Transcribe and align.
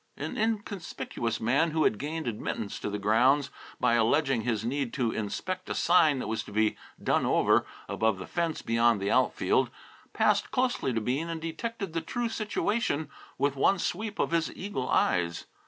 An 0.17 0.35
inconspicuous 0.35 1.39
man 1.39 1.69
who 1.69 1.83
had 1.83 1.99
gained 1.99 2.25
admittance 2.27 2.79
to 2.79 2.89
the 2.89 2.97
grounds, 2.97 3.51
by 3.79 3.93
alleging 3.93 4.41
his 4.41 4.65
need 4.65 4.93
to 4.93 5.11
inspect 5.11 5.69
a 5.69 5.75
sign 5.75 6.17
that 6.17 6.27
was 6.27 6.41
to 6.45 6.51
be 6.51 6.75
"done 7.03 7.23
over," 7.23 7.67
above 7.87 8.17
the 8.17 8.25
fence 8.25 8.63
beyond 8.63 8.99
the 8.99 9.11
outfield, 9.11 9.69
passed 10.11 10.49
closely 10.49 10.91
to 10.91 11.01
Bean 11.01 11.29
and 11.29 11.39
detected 11.39 11.93
the 11.93 12.01
true 12.01 12.29
situation 12.29 13.11
with 13.37 13.55
one 13.55 13.77
sweep 13.77 14.17
of 14.17 14.31
his 14.31 14.51
eagle 14.55 14.89
eyes. 14.89 15.45